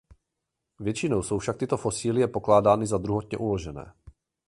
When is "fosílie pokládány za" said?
1.77-2.97